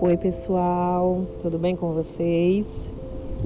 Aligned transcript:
Oi, 0.00 0.16
pessoal, 0.16 1.24
tudo 1.42 1.58
bem 1.58 1.76
com 1.76 1.92
vocês? 1.92 2.66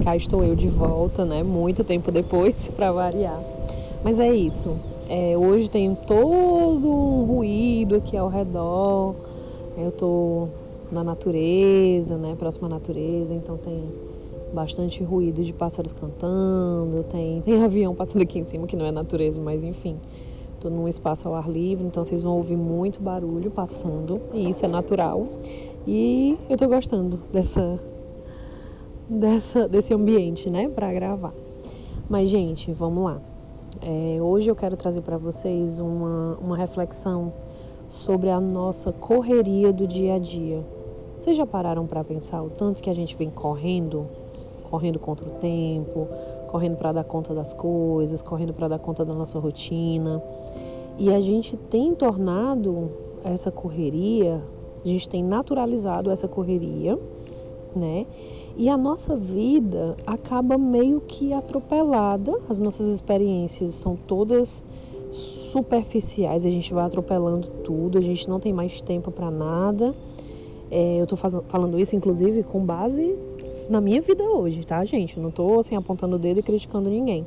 Cá 0.03 0.17
estou 0.17 0.43
eu 0.43 0.55
de 0.55 0.69
volta, 0.69 1.27
né? 1.27 1.43
Muito 1.43 1.85
tempo 1.85 2.11
depois, 2.11 2.55
para 2.75 2.93
variar. 2.93 3.39
Mas 4.03 4.19
é 4.19 4.35
isso. 4.35 4.77
É, 5.09 5.37
hoje 5.37 5.69
tem 5.69 5.95
todo 5.95 6.89
um 6.89 7.25
ruído 7.25 7.97
aqui 7.97 8.17
ao 8.17 8.29
redor. 8.29 9.15
Eu 9.77 9.93
tô 9.93 10.49
na 10.91 11.05
natureza, 11.05 12.17
né? 12.17 12.35
Próxima 12.39 12.69
à 12.69 12.71
natureza, 12.71 13.35
então 13.35 13.59
tem 13.59 13.85
bastante 14.55 15.03
ruído 15.05 15.45
de 15.45 15.53
pássaros 15.53 15.93
cantando, 15.93 17.05
tem, 17.11 17.43
tem 17.45 17.63
avião 17.63 17.95
passando 17.95 18.23
aqui 18.23 18.39
em 18.39 18.47
cima, 18.47 18.67
que 18.67 18.77
não 18.77 18.87
é 18.87 18.91
natureza, 18.91 19.39
mas 19.39 19.63
enfim. 19.63 19.99
Estou 20.59 20.73
num 20.73 20.89
espaço 20.89 21.29
ao 21.29 21.37
ar 21.37 21.49
livre, 21.49 21.87
então 21.87 22.05
vocês 22.05 22.21
vão 22.21 22.37
ouvir 22.37 22.57
muito 22.57 23.01
barulho 23.01 23.49
passando, 23.49 24.21
e 24.35 24.51
isso 24.51 24.65
é 24.65 24.67
natural. 24.67 25.25
E 25.87 26.37
eu 26.49 26.55
estou 26.55 26.69
gostando 26.69 27.21
dessa, 27.33 27.79
dessa, 29.09 29.69
desse 29.69 29.95
ambiente, 29.95 30.51
né, 30.51 30.69
para 30.69 30.93
gravar. 30.93 31.33
Mas, 32.11 32.29
gente, 32.29 32.73
vamos 32.73 33.05
lá. 33.05 33.21
É, 33.81 34.19
hoje 34.21 34.49
eu 34.49 34.57
quero 34.57 34.77
trazer 34.77 35.01
para 35.03 35.17
vocês 35.17 35.79
uma, 35.79 36.37
uma 36.43 36.57
reflexão 36.57 37.33
sobre 38.05 38.29
a 38.29 38.41
nossa 38.41 38.91
correria 38.91 39.73
do 39.73 39.87
dia 39.87 40.17
a 40.17 40.19
dia. 40.19 40.67
Vocês 41.23 41.37
já 41.37 41.47
pararam 41.47 41.87
para 41.87 42.03
pensar 42.03 42.43
o 42.43 42.51
tanto 42.51 42.83
que 42.83 42.91
a 42.91 42.95
gente 42.95 43.15
vem 43.15 43.31
correndo, 43.31 44.09
correndo 44.69 44.99
contra 44.99 45.25
o 45.25 45.31
tempo, 45.35 46.09
correndo 46.49 46.77
para 46.77 46.91
dar 46.93 47.05
conta 47.05 47.33
das 47.33 47.53
coisas, 47.53 48.21
correndo 48.23 48.53
para 48.53 48.67
dar 48.67 48.79
conta 48.79 49.05
da 49.05 49.15
nossa 49.15 49.39
rotina. 49.39 50.21
E 50.99 51.13
a 51.13 51.21
gente 51.21 51.57
tem 51.71 51.95
tornado 51.95 52.91
essa 53.23 53.53
correria, 53.53 54.43
a 54.85 54.89
gente 54.89 55.09
tem 55.09 55.23
naturalizado 55.23 56.11
essa 56.11 56.27
correria, 56.27 56.99
né? 57.77 58.07
E 58.57 58.69
a 58.69 58.77
nossa 58.77 59.15
vida 59.15 59.95
acaba 60.05 60.59
meio 60.59 61.01
que 61.03 61.33
atropelada, 61.33 62.37
as 62.49 62.59
nossas 62.59 62.97
experiências 62.97 63.73
são 63.81 63.95
todas 63.95 64.49
superficiais, 65.53 66.45
a 66.45 66.51
gente 66.51 66.75
vai 66.75 66.85
atropelando 66.85 67.47
tudo, 67.63 67.99
a 67.99 68.01
gente 68.01 68.29
não 68.29 68.41
tem 68.41 68.53
mais 68.53 68.83
tempo 68.83 69.13
para 69.13 69.31
nada. 69.31 69.95
É, 70.71 70.99
eu 70.99 71.05
estou 71.05 71.17
falando 71.49 71.79
isso, 71.79 71.95
inclusive, 71.95 72.43
com 72.43 72.65
base 72.65 73.17
na 73.69 73.81
minha 73.81 74.01
vida 74.01 74.25
hoje, 74.25 74.67
tá, 74.67 74.85
gente? 74.85 75.19
Não 75.21 75.29
estou 75.29 75.61
assim, 75.61 75.77
apontando 75.77 76.17
o 76.17 76.19
dedo 76.19 76.41
e 76.41 76.43
criticando 76.43 76.89
ninguém. 76.89 77.27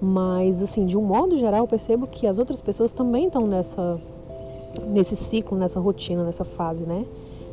Mas, 0.00 0.62
assim, 0.62 0.86
de 0.86 0.96
um 0.96 1.02
modo 1.02 1.38
geral, 1.38 1.60
eu 1.60 1.68
percebo 1.68 2.06
que 2.06 2.26
as 2.26 2.38
outras 2.38 2.60
pessoas 2.62 2.90
também 2.92 3.26
estão 3.26 3.42
nessa, 3.42 4.00
nesse 4.88 5.14
ciclo, 5.28 5.58
nessa 5.58 5.78
rotina, 5.78 6.24
nessa 6.24 6.44
fase, 6.44 6.84
né? 6.84 7.04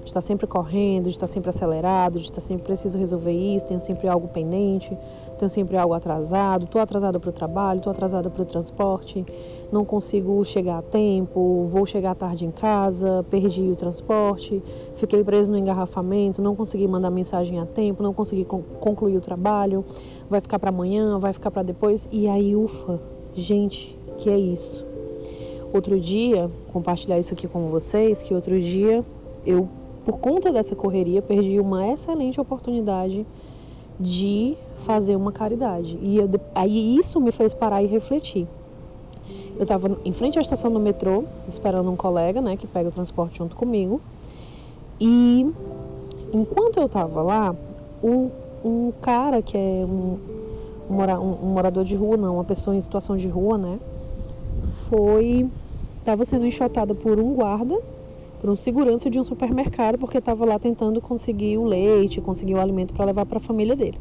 De 0.01 0.07
estar 0.07 0.21
sempre 0.21 0.47
correndo, 0.47 1.05
de 1.05 1.09
estar 1.09 1.27
sempre 1.27 1.49
acelerado, 1.49 2.19
de 2.19 2.25
estar 2.25 2.41
sempre 2.41 2.63
preciso 2.63 2.97
resolver 2.97 3.33
isso, 3.33 3.65
tenho 3.65 3.81
sempre 3.81 4.07
algo 4.07 4.29
pendente, 4.29 4.97
tenho 5.37 5.51
sempre 5.51 5.77
algo 5.77 5.93
atrasado, 5.93 6.65
estou 6.65 6.81
atrasada 6.81 7.19
para 7.19 7.29
o 7.29 7.33
trabalho, 7.33 7.77
estou 7.77 7.91
atrasada 7.91 8.29
para 8.29 8.41
o 8.41 8.45
transporte, 8.45 9.25
não 9.71 9.85
consigo 9.85 10.43
chegar 10.45 10.79
a 10.79 10.81
tempo, 10.81 11.67
vou 11.71 11.85
chegar 11.85 12.15
tarde 12.15 12.45
em 12.45 12.51
casa, 12.51 13.25
perdi 13.29 13.61
o 13.61 13.75
transporte, 13.75 14.61
fiquei 14.97 15.23
preso 15.23 15.51
no 15.51 15.57
engarrafamento, 15.57 16.41
não 16.41 16.55
consegui 16.55 16.87
mandar 16.87 17.11
mensagem 17.11 17.59
a 17.59 17.65
tempo, 17.65 18.01
não 18.01 18.13
consegui 18.13 18.45
concluir 18.45 19.17
o 19.17 19.21
trabalho, 19.21 19.85
vai 20.29 20.41
ficar 20.41 20.59
para 20.59 20.69
amanhã, 20.69 21.19
vai 21.19 21.33
ficar 21.33 21.51
para 21.51 21.63
depois. 21.63 22.01
E 22.11 22.27
aí, 22.27 22.55
ufa, 22.55 22.99
gente, 23.35 23.97
que 24.19 24.29
é 24.29 24.37
isso? 24.37 24.85
Outro 25.73 25.99
dia, 25.99 26.49
compartilhar 26.71 27.19
isso 27.19 27.33
aqui 27.33 27.47
com 27.47 27.69
vocês, 27.69 28.17
que 28.19 28.33
outro 28.33 28.59
dia 28.59 29.05
eu, 29.45 29.67
por 30.05 30.19
conta 30.19 30.51
dessa 30.51 30.75
correria, 30.75 31.21
perdi 31.21 31.59
uma 31.59 31.87
excelente 31.93 32.39
oportunidade 32.39 33.25
de 33.99 34.57
fazer 34.85 35.15
uma 35.15 35.31
caridade. 35.31 35.97
E 36.01 36.17
eu, 36.17 36.29
aí 36.53 36.97
isso 36.97 37.19
me 37.19 37.31
fez 37.31 37.53
parar 37.53 37.81
e 37.83 37.87
refletir. 37.87 38.47
Eu 39.55 39.63
estava 39.63 39.97
em 40.05 40.13
frente 40.13 40.37
à 40.37 40.41
estação 40.41 40.71
do 40.71 40.79
metrô, 40.79 41.23
esperando 41.49 41.89
um 41.89 41.95
colega, 41.95 42.41
né, 42.41 42.55
que 42.55 42.67
pega 42.67 42.89
o 42.89 42.91
transporte 42.91 43.37
junto 43.37 43.55
comigo. 43.55 43.99
E 44.99 45.51
enquanto 46.31 46.77
eu 46.77 46.85
estava 46.85 47.21
lá, 47.21 47.55
um, 48.03 48.29
um 48.63 48.93
cara 49.01 49.41
que 49.41 49.57
é 49.57 49.85
um, 49.85 50.19
um, 50.89 51.47
morador 51.47 51.83
de 51.83 51.95
rua, 51.95 52.17
não, 52.17 52.35
uma 52.35 52.43
pessoa 52.43 52.75
em 52.75 52.81
situação 52.81 53.17
de 53.17 53.27
rua, 53.27 53.57
né, 53.57 53.79
foi 54.89 55.49
estava 55.99 56.23
sendo 56.25 56.45
enxotada 56.45 56.95
por 56.95 57.19
um 57.19 57.33
guarda, 57.33 57.77
por 58.39 58.49
um 58.49 58.55
segurança 58.57 59.09
de 59.09 59.19
um 59.19 59.23
supermercado, 59.23 59.97
porque 59.97 60.17
estava 60.17 60.45
lá 60.45 60.59
tentando 60.59 61.01
conseguir 61.01 61.57
o 61.57 61.65
leite, 61.65 62.21
conseguir 62.21 62.53
o 62.53 62.61
alimento 62.61 62.93
para 62.93 63.05
levar 63.05 63.25
para 63.25 63.39
a 63.39 63.41
família 63.41 63.75
dele. 63.75 63.97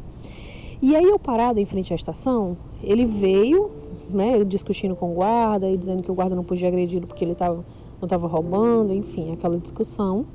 E 0.81 0.95
aí 0.95 1.05
eu 1.05 1.17
parada 1.17 1.59
em 1.59 1.65
frente 1.65 1.91
à 1.91 1.95
estação, 1.95 2.55
ele 2.83 3.05
veio, 3.05 3.71
né, 4.09 4.43
discutindo 4.43 4.95
com 4.95 5.11
o 5.11 5.15
guarda 5.15 5.67
e 5.67 5.77
dizendo 5.77 6.03
que 6.03 6.11
o 6.11 6.13
guarda 6.13 6.35
não 6.35 6.43
podia 6.43 6.67
agredi-lo 6.67 7.07
porque 7.07 7.25
ele 7.25 7.33
tava, 7.33 7.65
não 7.99 8.05
estava 8.05 8.27
roubando, 8.27 8.93
enfim, 8.93 9.33
aquela 9.33 9.57
discussão. 9.57 10.25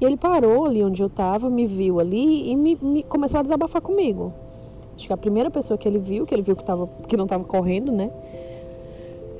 E 0.00 0.04
ele 0.04 0.16
parou 0.16 0.64
ali 0.64 0.82
onde 0.82 1.02
eu 1.02 1.08
estava, 1.08 1.50
me 1.50 1.66
viu 1.66 2.00
ali 2.00 2.50
e 2.50 2.56
me, 2.56 2.76
me, 2.80 3.02
começou 3.02 3.40
a 3.40 3.42
desabafar 3.42 3.82
comigo. 3.82 4.32
Acho 4.96 5.06
que 5.06 5.12
a 5.12 5.16
primeira 5.16 5.50
pessoa 5.50 5.76
que 5.76 5.86
ele 5.86 5.98
viu, 5.98 6.26
que 6.26 6.34
ele 6.34 6.42
viu 6.42 6.56
que, 6.56 6.64
tava, 6.64 6.88
que 7.06 7.16
não 7.16 7.24
estava 7.24 7.44
correndo, 7.44 7.92
né? 7.92 8.10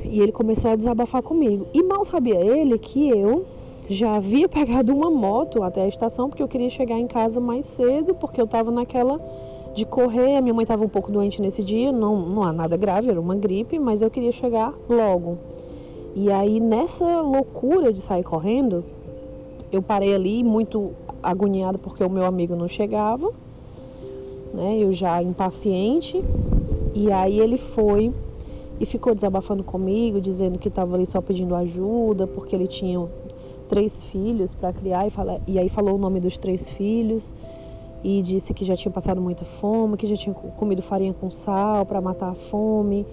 E 0.04 0.20
ele 0.20 0.32
começou 0.32 0.70
a 0.70 0.76
desabafar 0.76 1.22
comigo. 1.22 1.66
E 1.72 1.82
mal 1.82 2.04
sabia 2.04 2.38
ele 2.40 2.78
que 2.78 3.08
eu 3.08 3.46
já 3.88 4.16
havia 4.16 4.48
pegado 4.48 4.94
uma 4.94 5.10
moto 5.10 5.62
até 5.62 5.82
a 5.82 5.88
estação 5.88 6.28
porque 6.28 6.42
eu 6.42 6.48
queria 6.48 6.70
chegar 6.70 6.98
em 6.98 7.06
casa 7.06 7.40
mais 7.40 7.66
cedo, 7.76 8.14
porque 8.14 8.40
eu 8.40 8.44
estava 8.44 8.70
naquela 8.70 9.20
de 9.74 9.84
correr. 9.84 10.36
A 10.36 10.40
minha 10.40 10.54
mãe 10.54 10.62
estava 10.62 10.84
um 10.84 10.88
pouco 10.88 11.10
doente 11.10 11.40
nesse 11.40 11.62
dia, 11.62 11.90
não, 11.90 12.16
não 12.20 12.42
há 12.42 12.52
nada 12.52 12.76
grave, 12.76 13.10
era 13.10 13.20
uma 13.20 13.34
gripe, 13.34 13.78
mas 13.78 14.00
eu 14.00 14.10
queria 14.10 14.32
chegar 14.32 14.72
logo. 14.88 15.38
E 16.14 16.30
aí, 16.30 16.60
nessa 16.60 17.22
loucura 17.22 17.92
de 17.92 18.02
sair 18.02 18.22
correndo, 18.22 18.84
eu 19.72 19.82
parei 19.82 20.14
ali 20.14 20.44
muito 20.44 20.92
agoniada 21.22 21.78
porque 21.78 22.04
o 22.04 22.10
meu 22.10 22.26
amigo 22.26 22.54
não 22.54 22.68
chegava, 22.68 23.32
né? 24.52 24.78
Eu 24.78 24.92
já 24.92 25.22
impaciente. 25.22 26.22
E 26.94 27.10
aí 27.10 27.40
ele 27.40 27.56
foi 27.74 28.12
e 28.78 28.84
ficou 28.84 29.14
desabafando 29.14 29.64
comigo, 29.64 30.20
dizendo 30.20 30.58
que 30.58 30.68
estava 30.68 30.96
ali 30.96 31.06
só 31.06 31.22
pedindo 31.22 31.54
ajuda, 31.54 32.26
porque 32.26 32.54
ele 32.54 32.66
tinha 32.66 33.00
três 33.72 33.90
filhos 34.12 34.54
para 34.56 34.70
criar 34.70 35.06
e, 35.06 35.10
fala, 35.10 35.40
e 35.46 35.58
aí 35.58 35.70
falou 35.70 35.94
o 35.94 35.98
nome 35.98 36.20
dos 36.20 36.36
três 36.36 36.60
filhos 36.72 37.24
e 38.04 38.20
disse 38.20 38.52
que 38.52 38.66
já 38.66 38.76
tinha 38.76 38.92
passado 38.92 39.18
muita 39.18 39.46
fome, 39.62 39.96
que 39.96 40.06
já 40.06 40.14
tinha 40.14 40.34
comido 40.34 40.82
farinha 40.82 41.14
com 41.14 41.30
sal 41.30 41.86
para 41.86 41.98
matar 41.98 42.32
a 42.32 42.34
fome, 42.50 43.06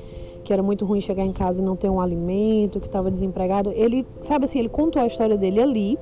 que 0.44 0.52
era 0.52 0.62
muito 0.62 0.84
ruim 0.84 1.00
chegar 1.00 1.24
em 1.24 1.32
casa 1.32 1.62
e 1.62 1.64
não 1.64 1.78
ter 1.78 1.90
um 1.90 2.02
alimento, 2.02 2.82
que 2.82 2.88
estava 2.88 3.10
desempregado. 3.10 3.72
Ele, 3.72 4.06
sabe 4.28 4.46
assim, 4.46 4.60
ele 4.60 4.68
contou 4.68 5.02
a 5.02 5.08
história 5.08 5.38
dele 5.38 5.62
ali. 5.62 5.98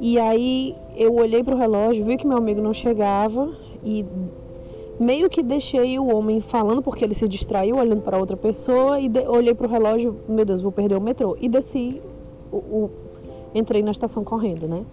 E 0.00 0.18
aí 0.18 0.74
eu 0.94 1.14
olhei 1.14 1.42
para 1.42 1.54
o 1.54 1.58
relógio, 1.58 2.04
vi 2.04 2.18
que 2.18 2.26
meu 2.26 2.36
amigo 2.36 2.60
não 2.60 2.74
chegava 2.74 3.50
e 3.82 4.04
meio 5.00 5.30
que 5.30 5.42
deixei 5.42 5.98
o 5.98 6.14
homem 6.14 6.42
falando 6.42 6.82
porque 6.82 7.02
ele 7.02 7.14
se 7.14 7.26
distraiu 7.26 7.76
olhando 7.76 8.02
para 8.02 8.18
outra 8.18 8.36
pessoa 8.36 9.00
e 9.00 9.10
olhei 9.26 9.54
para 9.54 9.66
o 9.66 9.70
relógio, 9.70 10.14
meu 10.28 10.44
Deus, 10.44 10.60
vou 10.60 10.72
perder 10.72 10.96
o 10.98 11.00
metrô 11.00 11.38
e 11.40 11.48
desci 11.48 12.02
o, 12.52 12.56
o 12.56 12.90
entrei 13.58 13.82
na 13.82 13.90
estação 13.90 14.22
correndo, 14.22 14.68
né? 14.68 14.84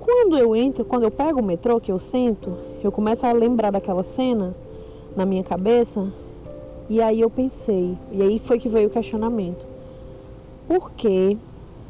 Quando 0.00 0.38
eu 0.38 0.54
entro, 0.54 0.84
quando 0.84 1.02
eu 1.02 1.10
pego 1.10 1.40
o 1.40 1.44
metrô, 1.44 1.80
que 1.80 1.90
eu 1.90 1.98
sento, 1.98 2.56
eu 2.82 2.92
começo 2.92 3.26
a 3.26 3.32
lembrar 3.32 3.70
daquela 3.70 4.04
cena 4.14 4.54
na 5.16 5.26
minha 5.26 5.42
cabeça, 5.42 6.12
e 6.88 7.02
aí 7.02 7.20
eu 7.20 7.28
pensei, 7.28 7.96
e 8.12 8.22
aí 8.22 8.38
foi 8.46 8.58
que 8.58 8.68
veio 8.68 8.88
o 8.88 8.90
questionamento. 8.90 9.66
Por 10.68 10.92
que 10.92 11.36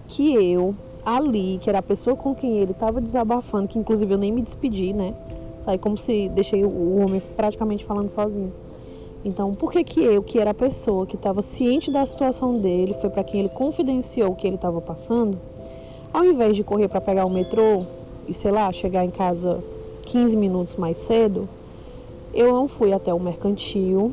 que 0.08 0.34
eu, 0.34 0.74
ali, 1.04 1.58
que 1.62 1.68
era 1.68 1.80
a 1.80 1.82
pessoa 1.82 2.16
com 2.16 2.34
quem 2.34 2.58
ele 2.58 2.72
estava 2.72 3.00
desabafando, 3.00 3.68
que 3.68 3.78
inclusive 3.78 4.12
eu 4.12 4.18
nem 4.18 4.32
me 4.32 4.42
despedi, 4.42 4.92
né? 4.92 5.14
Saí 5.64 5.78
como 5.78 5.98
se 5.98 6.28
deixei 6.30 6.64
o 6.64 6.98
homem 6.98 7.20
praticamente 7.36 7.84
falando 7.84 8.10
sozinho. 8.14 8.52
Então, 9.26 9.56
por 9.56 9.72
que 9.72 9.82
que 9.82 10.00
eu, 10.00 10.22
que 10.22 10.38
era 10.38 10.52
a 10.52 10.54
pessoa 10.54 11.04
que 11.04 11.16
estava 11.16 11.42
ciente 11.56 11.90
da 11.90 12.06
situação 12.06 12.60
dele, 12.60 12.94
foi 13.00 13.10
para 13.10 13.24
quem 13.24 13.40
ele 13.40 13.48
confidenciou 13.48 14.30
o 14.30 14.36
que 14.36 14.46
ele 14.46 14.54
estava 14.54 14.80
passando, 14.80 15.36
ao 16.12 16.24
invés 16.24 16.54
de 16.54 16.62
correr 16.62 16.86
para 16.86 17.00
pegar 17.00 17.26
o 17.26 17.28
metrô, 17.28 17.82
e 18.28 18.34
sei 18.34 18.52
lá, 18.52 18.70
chegar 18.70 19.04
em 19.04 19.10
casa 19.10 19.60
15 20.04 20.36
minutos 20.36 20.76
mais 20.76 20.96
cedo, 21.08 21.48
eu 22.32 22.52
não 22.52 22.68
fui 22.68 22.92
até 22.92 23.12
o 23.12 23.18
mercantil, 23.18 24.12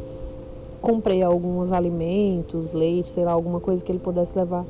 comprei 0.82 1.22
alguns 1.22 1.72
alimentos, 1.72 2.74
leite, 2.74 3.12
sei 3.14 3.24
lá, 3.24 3.34
alguma 3.34 3.60
coisa 3.60 3.84
que 3.84 3.92
ele 3.92 4.00
pudesse 4.00 4.36
levar 4.36 4.66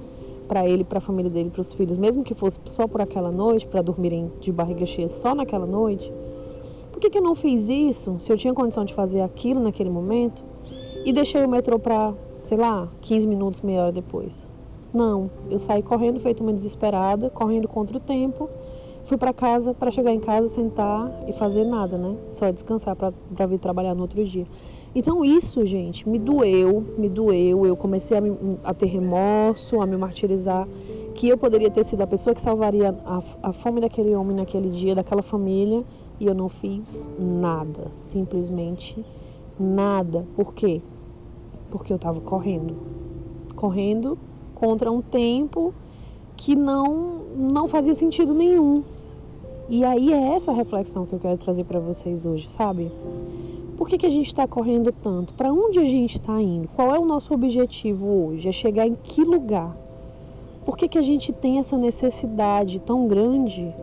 para 0.45 0.67
ele, 0.67 0.83
para 0.83 0.97
a 0.97 1.01
família 1.01 1.31
dele, 1.31 1.51
para 1.51 1.61
os 1.61 1.71
filhos, 1.75 1.97
mesmo 1.97 2.21
que 2.21 2.35
fosse 2.35 2.57
só 2.75 2.85
por 2.85 2.99
aquela 2.99 3.31
noite, 3.31 3.65
para 3.65 3.81
dormirem 3.81 4.29
de 4.41 4.51
barriga 4.51 4.85
cheia 4.87 5.09
só 5.21 5.33
naquela 5.33 5.65
noite. 5.65 6.11
Por 6.93 6.99
que, 6.99 7.09
que 7.09 7.17
eu 7.17 7.23
não 7.23 7.33
fiz 7.33 7.67
isso 7.67 8.19
se 8.19 8.31
eu 8.31 8.37
tinha 8.37 8.53
condição 8.53 8.85
de 8.85 8.93
fazer 8.93 9.21
aquilo 9.21 9.59
naquele 9.59 9.89
momento 9.89 10.43
e 11.03 11.11
deixei 11.11 11.43
o 11.43 11.49
metrô 11.49 11.79
para, 11.79 12.13
sei 12.47 12.55
lá, 12.55 12.87
15 13.01 13.25
minutos, 13.25 13.61
meia 13.61 13.81
hora 13.81 13.91
depois? 13.91 14.31
Não, 14.93 15.27
eu 15.49 15.59
saí 15.61 15.81
correndo, 15.81 16.19
feito 16.19 16.43
uma 16.43 16.53
desesperada, 16.53 17.31
correndo 17.31 17.67
contra 17.67 17.97
o 17.97 17.99
tempo. 17.99 18.47
Fui 19.07 19.17
para 19.17 19.33
casa 19.33 19.73
para 19.73 19.89
chegar 19.89 20.13
em 20.13 20.19
casa, 20.19 20.47
sentar 20.51 21.11
e 21.27 21.33
fazer 21.33 21.65
nada, 21.65 21.97
né? 21.97 22.15
Só 22.37 22.51
descansar 22.51 22.95
para 22.95 23.45
vir 23.47 23.57
trabalhar 23.57 23.95
no 23.95 24.03
outro 24.03 24.23
dia. 24.23 24.45
Então 24.95 25.25
isso, 25.25 25.65
gente, 25.65 26.07
me 26.07 26.19
doeu, 26.19 26.85
me 26.95 27.09
doeu. 27.09 27.65
Eu 27.65 27.75
comecei 27.75 28.15
a, 28.15 28.21
me, 28.21 28.59
a 28.63 28.71
ter 28.71 28.85
remorso, 28.85 29.81
a 29.81 29.87
me 29.87 29.97
martirizar, 29.97 30.67
que 31.15 31.27
eu 31.27 31.39
poderia 31.39 31.71
ter 31.71 31.85
sido 31.87 32.01
a 32.01 32.07
pessoa 32.07 32.35
que 32.35 32.43
salvaria 32.43 32.95
a, 33.03 33.23
a 33.41 33.53
fome 33.53 33.81
daquele 33.81 34.13
homem 34.13 34.37
naquele 34.37 34.69
dia, 34.69 34.93
daquela 34.93 35.23
família, 35.23 35.83
e 36.19 36.25
eu 36.25 36.33
não 36.33 36.49
fiz 36.49 36.83
nada, 37.19 37.91
simplesmente 38.11 39.03
nada. 39.59 40.25
Por 40.35 40.53
quê? 40.53 40.81
Porque 41.71 41.91
eu 41.91 41.97
estava 41.97 42.19
correndo, 42.21 42.75
correndo 43.55 44.17
contra 44.55 44.91
um 44.91 45.01
tempo 45.01 45.73
que 46.37 46.55
não 46.55 47.21
não 47.35 47.67
fazia 47.67 47.95
sentido 47.95 48.33
nenhum. 48.33 48.83
E 49.69 49.83
aí 49.83 50.11
é 50.11 50.35
essa 50.35 50.51
reflexão 50.51 51.05
que 51.05 51.13
eu 51.13 51.19
quero 51.19 51.37
trazer 51.37 51.63
para 51.63 51.79
vocês 51.79 52.25
hoje, 52.25 52.47
sabe? 52.57 52.91
Por 53.77 53.87
que, 53.87 53.97
que 53.97 54.05
a 54.05 54.09
gente 54.09 54.27
está 54.27 54.47
correndo 54.47 54.91
tanto? 54.91 55.33
Para 55.33 55.51
onde 55.51 55.79
a 55.79 55.83
gente 55.83 56.15
está 56.15 56.39
indo? 56.41 56.67
Qual 56.75 56.93
é 56.93 56.99
o 56.99 57.05
nosso 57.05 57.33
objetivo 57.33 58.05
hoje? 58.05 58.47
É 58.47 58.51
chegar 58.51 58.85
em 58.85 58.95
que 58.95 59.23
lugar? 59.23 59.75
Por 60.65 60.77
que, 60.77 60.87
que 60.87 60.97
a 60.97 61.01
gente 61.01 61.33
tem 61.33 61.59
essa 61.59 61.77
necessidade 61.77 62.79
tão 62.79 63.07
grande, 63.07 63.73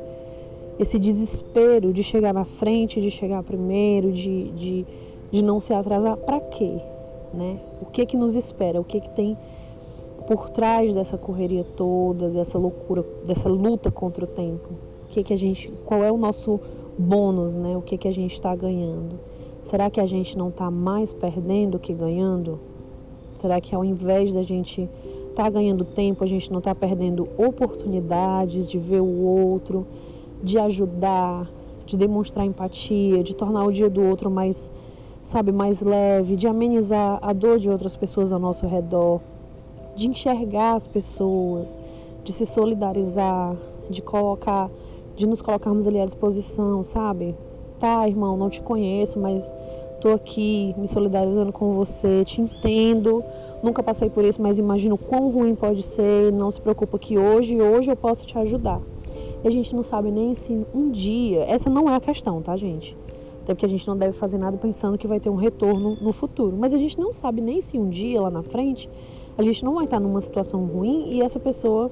esse 0.80 0.98
desespero 0.98 1.92
de 1.92 2.02
chegar 2.02 2.32
na 2.32 2.46
frente, 2.46 3.00
de 3.00 3.10
chegar 3.10 3.42
primeiro, 3.42 4.10
de, 4.10 4.50
de, 4.52 4.86
de 5.30 5.42
não 5.42 5.60
se 5.60 5.74
atrasar? 5.74 6.16
Para 6.16 6.40
quê? 6.40 6.80
Né? 7.34 7.60
O 7.82 7.86
que 7.86 8.06
que 8.06 8.16
nos 8.16 8.34
espera? 8.34 8.80
O 8.80 8.84
que 8.84 8.98
que 8.98 9.10
tem 9.10 9.36
por 10.26 10.48
trás 10.50 10.94
dessa 10.94 11.18
correria 11.18 11.64
toda, 11.76 12.30
dessa 12.30 12.56
loucura, 12.56 13.04
dessa 13.26 13.46
luta 13.46 13.90
contra 13.90 14.24
o 14.24 14.28
tempo? 14.28 14.68
O 15.04 15.08
que 15.10 15.22
que 15.22 15.34
a 15.34 15.36
gente, 15.36 15.70
qual 15.84 16.02
é 16.02 16.10
o 16.10 16.16
nosso 16.16 16.58
bônus, 16.98 17.52
né? 17.52 17.76
O 17.76 17.82
que 17.82 17.98
que 17.98 18.08
a 18.08 18.12
gente 18.12 18.34
está 18.34 18.56
ganhando? 18.56 19.20
Será 19.68 19.90
que 19.90 20.00
a 20.00 20.06
gente 20.06 20.36
não 20.36 20.48
está 20.48 20.70
mais 20.70 21.12
perdendo 21.12 21.78
que 21.78 21.92
ganhando? 21.92 22.58
Será 23.42 23.60
que 23.60 23.74
ao 23.74 23.84
invés 23.84 24.32
da 24.32 24.42
gente 24.42 24.88
estar 25.28 25.44
tá 25.44 25.50
ganhando 25.50 25.84
tempo, 25.84 26.24
a 26.24 26.26
gente 26.26 26.50
não 26.50 26.58
está 26.58 26.74
perdendo 26.74 27.28
oportunidades 27.36 28.68
de 28.68 28.78
ver 28.78 29.00
o 29.00 29.22
outro, 29.22 29.86
de 30.42 30.58
ajudar, 30.58 31.48
de 31.86 31.96
demonstrar 31.96 32.44
empatia, 32.46 33.22
de 33.22 33.34
tornar 33.34 33.64
o 33.64 33.72
dia 33.72 33.90
do 33.90 34.02
outro 34.02 34.30
mais, 34.30 34.56
sabe, 35.32 35.52
mais 35.52 35.80
leve, 35.80 36.36
de 36.36 36.46
amenizar 36.46 37.18
a 37.22 37.32
dor 37.32 37.58
de 37.58 37.68
outras 37.68 37.96
pessoas 37.96 38.32
ao 38.32 38.38
nosso 38.38 38.66
redor, 38.66 39.20
de 39.96 40.06
enxergar 40.06 40.76
as 40.76 40.86
pessoas, 40.88 41.68
de 42.24 42.32
se 42.34 42.46
solidarizar, 42.46 43.56
de 43.88 44.00
colocar, 44.00 44.70
de 45.16 45.26
nos 45.26 45.42
colocarmos 45.42 45.86
ali 45.86 46.00
à 46.00 46.06
disposição, 46.06 46.84
sabe? 46.92 47.34
Tá, 47.78 48.06
irmão, 48.08 48.36
não 48.36 48.50
te 48.50 48.60
conheço, 48.60 49.18
mas 49.18 49.42
Estou 50.00 50.14
aqui 50.14 50.74
me 50.78 50.88
solidarizando 50.88 51.52
com 51.52 51.74
você, 51.74 52.24
te 52.24 52.40
entendo. 52.40 53.22
Nunca 53.62 53.82
passei 53.82 54.08
por 54.08 54.24
isso, 54.24 54.40
mas 54.40 54.58
imagino 54.58 54.96
quão 54.96 55.28
ruim 55.28 55.54
pode 55.54 55.82
ser. 55.94 56.32
Não 56.32 56.50
se 56.50 56.58
preocupa 56.58 56.98
que 56.98 57.18
hoje, 57.18 57.60
hoje 57.60 57.90
eu 57.90 57.96
posso 57.96 58.26
te 58.26 58.38
ajudar. 58.38 58.80
E 59.42 59.48
a 59.48 59.50
gente 59.50 59.74
não 59.74 59.82
sabe 59.84 60.10
nem 60.10 60.34
se 60.34 60.66
um 60.74 60.90
dia. 60.90 61.44
Essa 61.44 61.70
não 61.70 61.90
é 61.90 61.96
a 61.96 62.00
questão, 62.00 62.42
tá, 62.42 62.56
gente? 62.56 62.96
Até 63.42 63.54
porque 63.54 63.66
a 63.66 63.68
gente 63.68 63.86
não 63.86 63.96
deve 63.96 64.18
fazer 64.18 64.38
nada 64.38 64.56
pensando 64.56 64.98
que 64.98 65.06
vai 65.06 65.18
ter 65.18 65.30
um 65.30 65.36
retorno 65.36 65.96
no 66.00 66.12
futuro. 66.12 66.56
Mas 66.56 66.74
a 66.74 66.78
gente 66.78 66.98
não 66.98 67.12
sabe 67.14 67.40
nem 67.40 67.62
se 67.62 67.78
um 67.78 67.88
dia 67.88 68.20
lá 68.20 68.30
na 68.30 68.42
frente 68.42 68.88
a 69.40 69.42
gente 69.42 69.64
não 69.64 69.74
vai 69.74 69.84
estar 69.84 69.98
numa 69.98 70.20
situação 70.20 70.66
ruim 70.66 71.12
e 71.12 71.22
essa 71.22 71.40
pessoa 71.40 71.90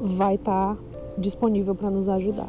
vai 0.00 0.34
estar 0.34 0.76
disponível 1.16 1.76
para 1.76 1.90
nos 1.90 2.08
ajudar. 2.08 2.48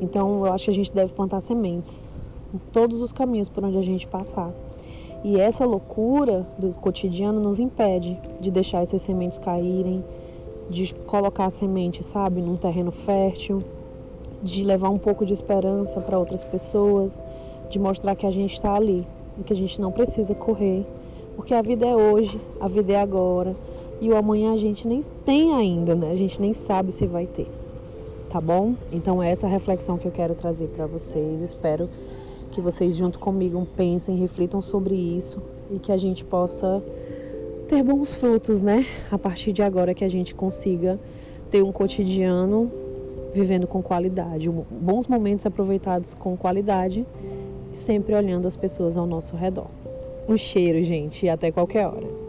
Então 0.00 0.44
eu 0.44 0.52
acho 0.52 0.64
que 0.64 0.70
a 0.72 0.74
gente 0.74 0.92
deve 0.92 1.12
plantar 1.12 1.40
sementes 1.42 1.90
em 2.52 2.58
todos 2.72 3.00
os 3.00 3.12
caminhos 3.12 3.48
por 3.48 3.64
onde 3.64 3.78
a 3.78 3.82
gente 3.82 4.06
passar. 4.08 4.52
E 5.24 5.38
essa 5.38 5.64
loucura 5.64 6.46
do 6.58 6.72
cotidiano 6.80 7.40
nos 7.40 7.60
impede 7.60 8.18
de 8.40 8.50
deixar 8.50 8.82
essas 8.82 9.02
sementes 9.02 9.38
caírem, 9.38 10.04
de 10.70 10.92
colocar 11.06 11.46
a 11.46 11.50
semente, 11.52 12.02
sabe, 12.12 12.40
num 12.40 12.56
terreno 12.56 12.92
fértil, 13.04 13.62
de 14.42 14.62
levar 14.62 14.90
um 14.90 14.98
pouco 14.98 15.24
de 15.24 15.32
esperança 15.32 16.00
para 16.00 16.18
outras 16.18 16.42
pessoas, 16.44 17.12
de 17.70 17.78
mostrar 17.78 18.14
que 18.14 18.26
a 18.26 18.30
gente 18.30 18.54
está 18.54 18.74
ali 18.74 19.06
e 19.38 19.42
que 19.42 19.52
a 19.52 19.56
gente 19.56 19.80
não 19.80 19.92
precisa 19.92 20.34
correr, 20.34 20.84
porque 21.36 21.54
a 21.54 21.62
vida 21.62 21.86
é 21.86 21.94
hoje, 21.94 22.40
a 22.60 22.68
vida 22.68 22.92
é 22.92 23.00
agora 23.00 23.54
e 24.00 24.10
o 24.10 24.16
amanhã 24.16 24.52
a 24.52 24.58
gente 24.58 24.86
nem 24.86 25.04
tem 25.24 25.52
ainda, 25.52 25.94
né? 25.94 26.10
A 26.10 26.16
gente 26.16 26.40
nem 26.40 26.54
sabe 26.66 26.92
se 26.92 27.06
vai 27.06 27.26
ter. 27.26 27.48
Tá 28.30 28.40
bom? 28.40 28.74
Então 28.92 29.22
é 29.22 29.30
essa 29.30 29.46
reflexão 29.46 29.96
que 29.96 30.06
eu 30.06 30.12
quero 30.12 30.34
trazer 30.34 30.68
para 30.68 30.86
vocês. 30.86 31.42
Espero 31.42 31.88
que 32.52 32.60
vocês 32.60 32.96
junto 32.96 33.18
comigo 33.18 33.66
pensem, 33.76 34.16
reflitam 34.16 34.60
sobre 34.60 34.94
isso 34.94 35.40
e 35.70 35.78
que 35.78 35.92
a 35.92 35.96
gente 35.96 36.24
possa 36.24 36.82
ter 37.66 37.82
bons 37.82 38.14
frutos, 38.16 38.62
né? 38.62 38.86
A 39.10 39.18
partir 39.18 39.52
de 39.52 39.62
agora 39.62 39.94
que 39.94 40.04
a 40.04 40.08
gente 40.08 40.34
consiga 40.34 40.98
ter 41.50 41.62
um 41.62 41.72
cotidiano 41.72 42.70
vivendo 43.34 43.66
com 43.66 43.82
qualidade, 43.82 44.48
bons 44.48 45.06
momentos 45.06 45.44
aproveitados 45.44 46.14
com 46.14 46.36
qualidade, 46.36 47.04
sempre 47.84 48.14
olhando 48.14 48.48
as 48.48 48.56
pessoas 48.56 48.96
ao 48.96 49.06
nosso 49.06 49.36
redor. 49.36 49.68
Um 50.28 50.36
cheiro, 50.36 50.82
gente, 50.84 51.26
e 51.26 51.28
até 51.28 51.52
qualquer 51.52 51.86
hora. 51.86 52.25